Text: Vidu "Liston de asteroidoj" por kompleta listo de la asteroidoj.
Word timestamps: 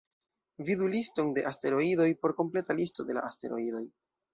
Vidu 0.69 0.87
"Liston 0.93 1.29
de 1.39 1.45
asteroidoj" 1.51 2.11
por 2.23 2.35
kompleta 2.43 2.81
listo 2.83 3.11
de 3.13 3.21
la 3.23 3.27
asteroidoj. 3.33 3.89